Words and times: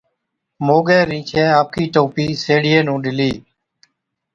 موڳي 0.65 0.99
رِينڇَي 1.09 1.43
آپڪِي 1.59 1.83
ٽوپِي 1.93 2.25
سيهڙِيئي 2.43 2.79
نُون 2.85 2.97
ڏِلِي۔ 3.03 3.31